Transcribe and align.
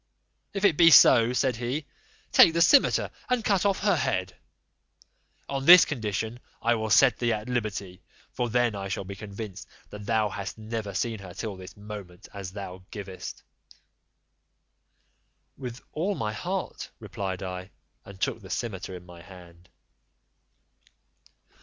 "If 0.55 0.65
it 0.65 0.77
be 0.77 0.89
so," 0.89 1.31
said 1.31 1.57
he, 1.57 1.85
"take 2.31 2.53
the 2.53 2.61
cimeter 2.63 3.11
and 3.29 3.45
cut 3.45 3.67
off 3.67 3.81
her 3.81 3.97
head: 3.97 4.35
on 5.47 5.65
this 5.65 5.85
condition 5.85 6.39
I 6.59 6.73
will 6.73 6.89
set 6.89 7.19
thee 7.19 7.31
at 7.31 7.47
liberty, 7.47 8.01
for 8.31 8.49
then 8.49 8.73
I 8.73 8.87
shall 8.87 9.03
be 9.03 9.13
convinced 9.15 9.67
that 9.91 10.07
thou 10.07 10.29
hast 10.29 10.57
never 10.57 10.95
seen 10.95 11.19
her 11.19 11.35
till 11.35 11.55
this 11.55 11.77
moment, 11.77 12.27
as 12.33 12.51
thou 12.53 12.83
gayest." 12.89 13.43
"With 15.55 15.79
all 15.91 16.15
my 16.15 16.33
heart," 16.33 16.89
replied 16.99 17.43
I, 17.43 17.69
and 18.03 18.19
took 18.19 18.41
the 18.41 18.49
cimeter 18.49 18.95
in 18.95 19.05
my 19.05 19.21
hand. 19.21 19.69